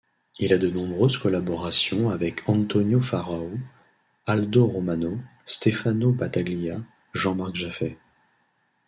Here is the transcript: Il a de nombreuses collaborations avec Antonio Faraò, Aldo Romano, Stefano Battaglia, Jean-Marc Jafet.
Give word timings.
Il 0.39 0.51
a 0.51 0.57
de 0.57 0.67
nombreuses 0.67 1.19
collaborations 1.19 2.09
avec 2.09 2.49
Antonio 2.49 2.99
Faraò, 3.01 3.51
Aldo 4.25 4.65
Romano, 4.65 5.19
Stefano 5.45 6.11
Battaglia, 6.11 6.79
Jean-Marc 7.13 7.55
Jafet. 7.55 7.99